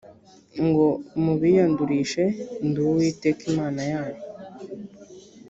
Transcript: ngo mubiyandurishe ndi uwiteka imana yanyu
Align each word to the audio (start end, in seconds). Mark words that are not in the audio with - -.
ngo 0.65 0.87
mubiyandurishe 1.23 2.23
ndi 2.67 2.79
uwiteka 2.87 3.41
imana 3.51 3.81
yanyu 3.91 4.23